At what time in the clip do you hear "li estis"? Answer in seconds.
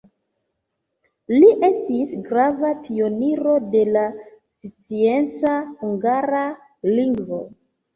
1.33-2.15